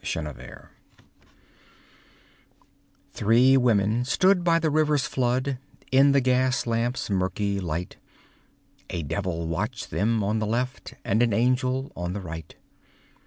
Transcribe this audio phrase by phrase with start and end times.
[0.03, 0.69] THE OUTCASTS
[3.13, 5.59] Three women stood by the river's flood
[5.91, 7.97] In the gas lamp's murky light,
[8.89, 12.55] A devil watched them on the left, And an angel on the right.